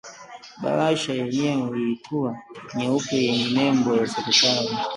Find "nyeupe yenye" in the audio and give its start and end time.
2.75-3.47